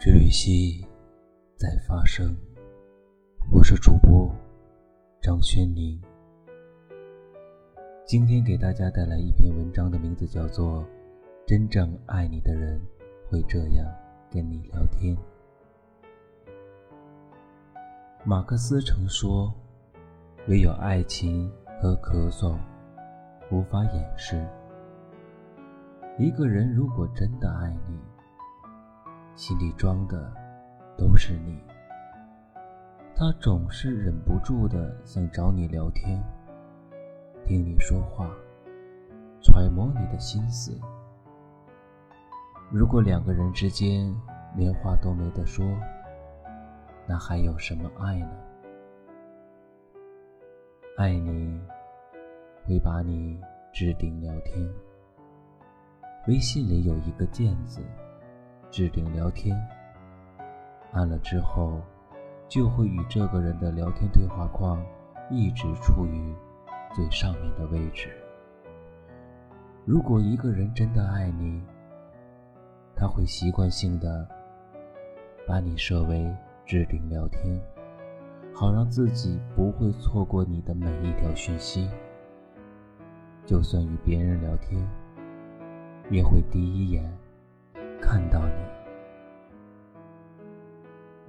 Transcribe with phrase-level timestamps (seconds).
[0.00, 0.82] 治愈系
[1.56, 2.34] 在发生，
[3.52, 4.34] 我是主播
[5.20, 6.00] 张轩宁。
[8.06, 10.82] 今天给大家带来一篇文章，的名字叫做
[11.46, 12.80] 《真正爱你的人
[13.28, 13.86] 会这样
[14.32, 15.14] 跟你聊天》。
[18.24, 19.52] 马克思曾说
[20.48, 22.56] ：“唯有爱情和咳嗽
[23.50, 24.42] 无法掩饰。
[26.18, 27.98] 一个人如果真的爱你。”
[29.40, 30.30] 心里装的
[30.98, 31.58] 都是你，
[33.16, 36.22] 他总是忍不住的想找你聊天，
[37.46, 38.30] 听你说话，
[39.40, 40.78] 揣摩你的心思。
[42.70, 44.14] 如果两个人之间
[44.54, 45.64] 连话都没得说，
[47.06, 48.30] 那还有什么爱呢？
[50.98, 51.58] 爱你
[52.66, 53.40] 会把你
[53.72, 54.70] 置顶聊天，
[56.28, 57.80] 微信里有一个键字。
[58.70, 59.56] 置顶聊天，
[60.92, 61.80] 按了之后，
[62.48, 64.80] 就会与这个人的聊天对话框
[65.28, 66.32] 一直处于
[66.94, 68.08] 最上面的位置。
[69.84, 71.60] 如果一个人真的爱你，
[72.94, 74.28] 他会习惯性的
[75.46, 76.32] 把你设为
[76.64, 77.60] 置顶聊天，
[78.54, 81.90] 好让自己不会错过你的每一条讯息。
[83.44, 84.80] 就算与别人聊天，
[86.08, 87.04] 也会第一眼。
[88.00, 88.40] 看到，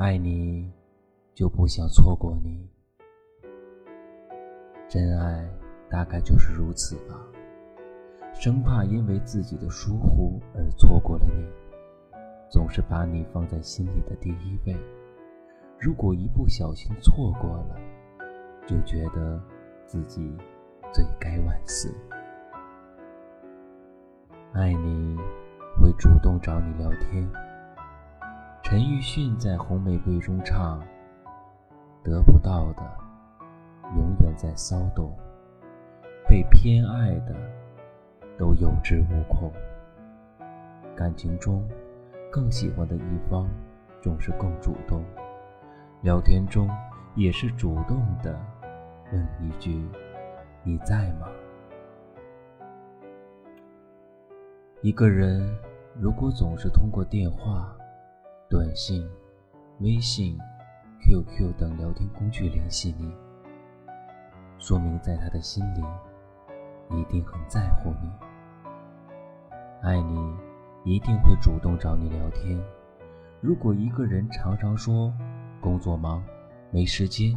[0.00, 0.72] 爱你，
[1.34, 2.66] 就不想错过你。
[4.88, 5.46] 真爱
[5.90, 7.14] 大概就是如此吧，
[8.32, 11.44] 生怕因为自己的疏忽而错过了你，
[12.50, 14.74] 总是把你放在心里的第一位。
[15.78, 17.76] 如果一不小心错过了，
[18.66, 19.38] 就觉得
[19.84, 20.34] 自己
[20.94, 21.94] 罪该万死。
[24.54, 25.18] 爱你。
[25.78, 27.49] 会主动找你聊天。
[28.70, 30.80] 陈奕迅在《红玫瑰》中唱
[32.04, 32.82] ：“得不到的
[33.96, 35.12] 永远在骚动，
[36.28, 37.34] 被偏爱的
[38.38, 39.52] 都有恃无恐。
[40.94, 41.68] 感情中
[42.30, 43.48] 更喜欢的一方
[44.00, 45.04] 总是更主动，
[46.02, 46.70] 聊天中
[47.16, 48.40] 也是主动的
[49.10, 49.84] 问一句
[50.62, 51.26] ：‘你在吗？’
[54.80, 55.44] 一个人。”
[55.98, 57.76] 如果总是通过电话、
[58.50, 59.08] 短信、
[59.78, 60.36] 微信、
[61.00, 63.08] QQ 等聊天工具联系你，
[64.58, 65.80] 说明在他的心里
[66.90, 68.10] 一定很在乎你，
[69.82, 70.36] 爱你
[70.82, 72.60] 一定会主动找你聊天。
[73.40, 75.14] 如果一个人常常说
[75.60, 76.20] 工作忙、
[76.72, 77.30] 没时间，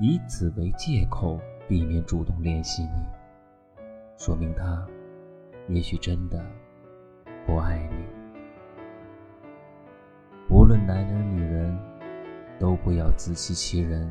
[0.00, 1.38] 以此为借口
[1.68, 3.06] 避免主动联系你，
[4.16, 4.84] 说明他
[5.68, 6.44] 也许真的。
[7.46, 7.97] 不爱你，
[10.50, 11.78] 无论男人女人，
[12.58, 14.10] 都不要自欺欺人。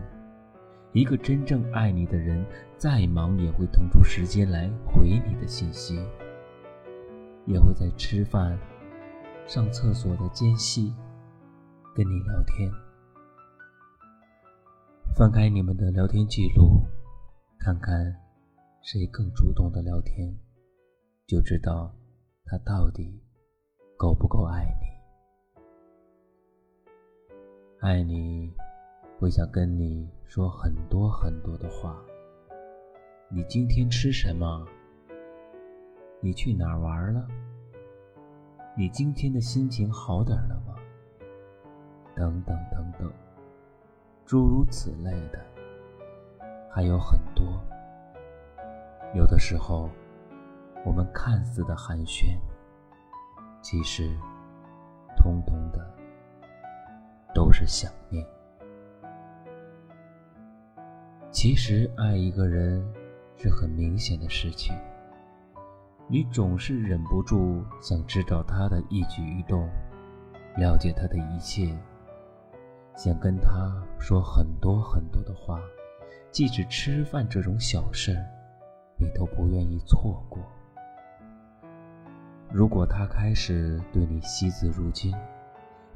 [0.94, 2.46] 一个真正爱你的人，
[2.78, 6.00] 再忙也会腾出时间来回你的信息，
[7.46, 8.58] 也会在吃饭、
[9.46, 10.94] 上厕所的间隙
[11.96, 12.72] 跟你聊天。
[15.16, 16.82] 翻开你们的聊天记录，
[17.60, 18.16] 看看
[18.84, 20.36] 谁更主动的聊天，
[21.26, 21.94] 就知道
[22.46, 23.22] 他到底。
[23.98, 24.87] 够不够爱你？
[27.80, 28.52] 爱你，
[29.20, 31.96] 会想跟你说很多很多的话。
[33.30, 34.66] 你今天吃什么？
[36.20, 37.28] 你去哪儿玩了？
[38.76, 40.74] 你今天的心情好点了吗？
[42.16, 43.14] 等等等等，
[44.26, 45.40] 诸如此类的，
[46.72, 47.46] 还有很多。
[49.14, 49.88] 有的时候，
[50.84, 52.40] 我们看似的寒暄。
[53.62, 54.18] 其实，
[55.16, 55.97] 通通的
[57.38, 58.26] 都是想念。
[61.30, 62.84] 其实，爱一个人
[63.36, 64.76] 是很明显的事情。
[66.08, 69.70] 你总是忍不住想知道他的一举一动，
[70.56, 71.78] 了解他的一切，
[72.96, 75.62] 想跟他说很多很多的话，
[76.32, 78.18] 即使吃饭这种小事，
[78.98, 80.42] 你都不愿意错过。
[82.52, 85.14] 如果他开始对你惜字如金，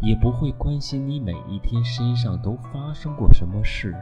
[0.02, 3.96] 也不会关心你每一天身上都发生过什么事，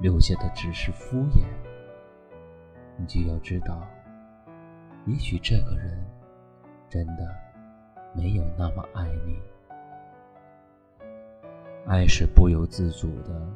[0.00, 1.44] 留下的只是敷衍，
[2.96, 3.86] 你就要知道，
[5.06, 6.04] 也许这个人
[6.88, 7.34] 真的
[8.14, 9.38] 没有那么爱你。
[11.86, 13.48] 爱是不由自主的，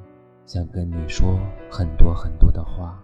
[0.46, 1.38] 想跟你说
[1.70, 3.02] 很多很多的话，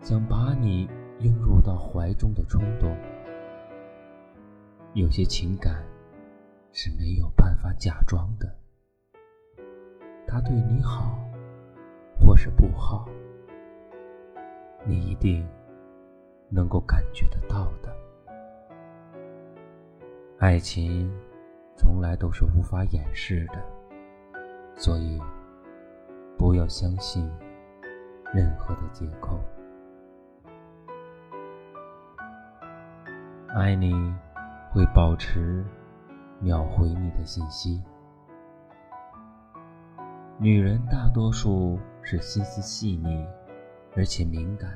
[0.00, 0.88] 想把你。
[1.20, 2.96] 拥入到怀中的冲动，
[4.94, 5.84] 有些情感
[6.80, 8.48] 是没有办法假装的。
[10.28, 11.18] 他对你好，
[12.16, 13.04] 或是不好，
[14.86, 15.44] 你一定
[16.48, 17.92] 能够感觉得到的。
[20.38, 21.12] 爱情
[21.74, 23.60] 从来都是无法掩饰的，
[24.76, 25.20] 所以
[26.38, 27.28] 不要相信
[28.32, 29.40] 任何的借口。
[33.48, 34.14] 爱你
[34.70, 35.64] 会保持
[36.40, 37.82] 秒回你的信息。
[40.38, 43.26] 女人大多数是心思细腻，
[43.96, 44.70] 而且敏感，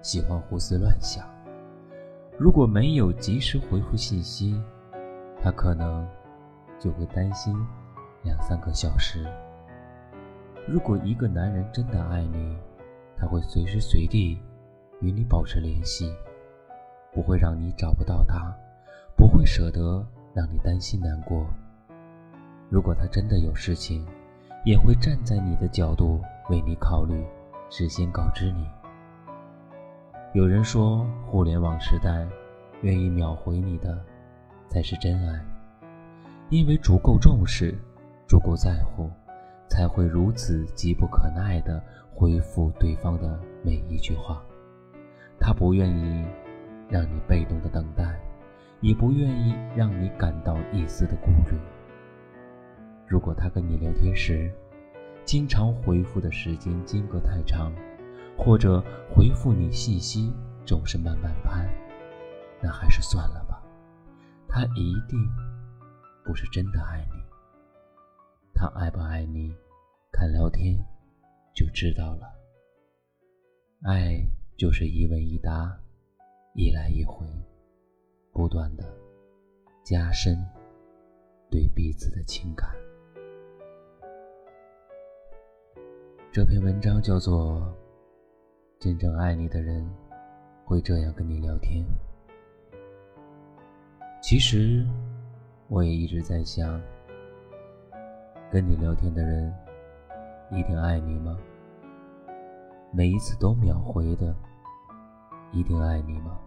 [0.00, 1.26] 喜欢胡思乱想。
[2.38, 4.62] 如果没有及时回复信息，
[5.42, 6.06] 她可能
[6.78, 7.56] 就会担心
[8.22, 9.26] 两三个小时。
[10.68, 12.56] 如果一个男人真的爱你，
[13.16, 14.40] 他会随时随地
[15.00, 16.14] 与你保持联系。
[17.12, 18.54] 不会让你找不到他，
[19.16, 20.06] 不会舍得
[20.36, 21.46] 让你担心难过。
[22.68, 24.06] 如果他真的有事情，
[24.66, 27.24] 也会站在你的角度为你考虑，
[27.70, 28.66] 事先告知你。
[30.34, 32.28] 有人说，互联网时代，
[32.82, 33.98] 愿意秒回你的
[34.68, 35.42] 才是真爱，
[36.50, 37.74] 因为足够重视，
[38.28, 39.10] 足够在乎，
[39.70, 41.82] 才会如此急不可耐地
[42.14, 44.42] 回复对方的每一句话。
[45.40, 46.26] 他不愿意。
[46.88, 48.04] 让你被动的等待，
[48.80, 51.58] 也不愿意让你感到一丝的顾虑。
[53.06, 54.52] 如果他跟你聊天时，
[55.24, 57.72] 经常回复的时间间隔太长，
[58.36, 60.32] 或者回复你信息
[60.64, 61.68] 总是慢半拍，
[62.62, 63.62] 那还是算了吧。
[64.48, 65.18] 他一定
[66.24, 67.22] 不是真的爱你。
[68.54, 69.54] 他爱不爱你，
[70.12, 70.76] 看聊天
[71.54, 72.32] 就知道了。
[73.82, 74.26] 爱
[74.56, 75.78] 就是一问一答。
[76.58, 77.26] 一来一回，
[78.36, 78.84] 不断的
[79.82, 80.36] 加深
[81.50, 82.68] 对彼此的情感。
[86.30, 87.62] 这篇文章叫做
[88.78, 89.90] 《真正爱你的人
[90.66, 91.82] 会这样跟你聊天》。
[94.20, 94.86] 其实，
[95.68, 96.78] 我也一直在想，
[98.52, 99.50] 跟你聊天的人
[100.50, 101.38] 一定爱你吗？
[102.92, 104.36] 每一次都秒回的，
[105.52, 106.38] 一定爱你吗？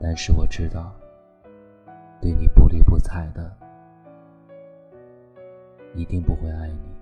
[0.00, 0.94] 但是我知道，
[2.20, 3.56] 对你不理不睬的，
[5.94, 6.96] 一定不会爱你。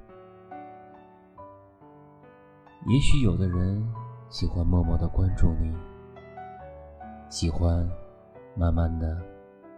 [2.89, 3.87] 也许有的人
[4.29, 5.77] 喜欢默默的关注你，
[7.29, 7.87] 喜欢
[8.55, 9.21] 慢慢的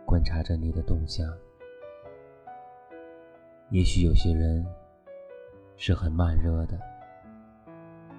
[0.05, 1.27] 观察着你的动向。
[3.71, 4.65] 也许有些人
[5.77, 6.79] 是很慢热的，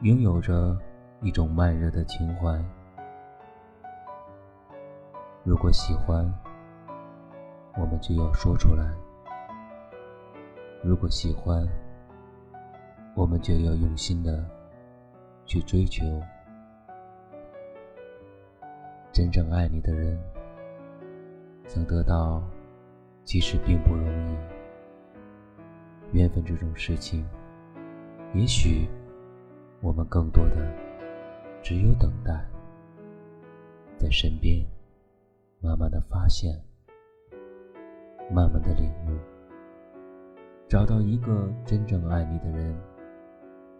[0.02, 0.78] 拥有着
[1.22, 2.62] 一种慢热的情怀。
[5.44, 6.32] 如果喜欢，
[7.76, 8.86] 我们就要说出来；
[10.84, 11.66] 如果喜欢，
[13.16, 14.46] 我们就要用心的
[15.46, 16.04] 去追求。
[19.12, 20.20] 真正爱你的人，
[21.68, 22.44] 想得到，
[23.24, 24.38] 其实并不容易。
[26.12, 27.26] 缘分这种事情，
[28.34, 28.88] 也许
[29.82, 30.56] 我们更多的
[31.64, 32.46] 只有等待，
[33.98, 34.66] 在身边。
[35.62, 36.64] 慢慢的发现，
[38.32, 39.20] 慢慢的领悟，
[40.70, 42.74] 找到一个真正爱你的人，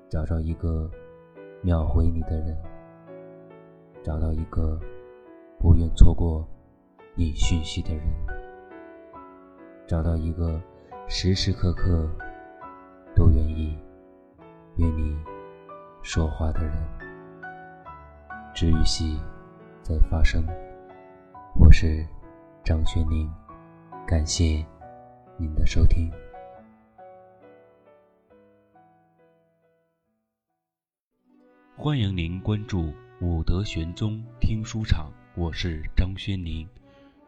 [0.10, 0.92] 找到一个
[1.62, 2.58] 秒回你的人，
[4.04, 4.78] 找到一个
[5.58, 6.46] 不愿错过
[7.16, 8.04] 你讯息的人，
[9.88, 10.62] 找到一个
[11.08, 12.10] 时时刻刻
[13.16, 13.78] 都愿意
[14.76, 15.18] 与你
[16.02, 16.74] 说话的人。
[18.54, 19.18] 治愈系
[19.82, 20.44] 在发生。
[21.56, 22.06] 我是
[22.64, 23.30] 张轩宁，
[24.08, 24.66] 感谢
[25.38, 26.12] 您的收听。
[31.76, 36.68] 欢迎您关注武德玄宗听书场，我是张轩宁。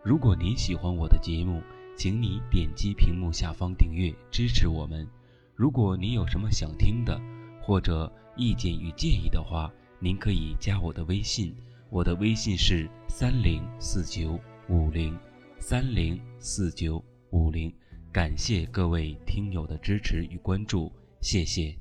[0.03, 1.61] 如果您喜欢我的节目，
[1.97, 5.07] 请你点击屏幕下方订阅支持我们。
[5.55, 7.19] 如果您有什么想听的，
[7.61, 11.55] 或者意见与建议的话，您可以加我的微信。
[11.91, 15.19] 我的微信是三零四九五零
[15.59, 17.69] 三零四九五零，
[18.13, 21.80] 感谢各位听友的支持与关注，谢谢。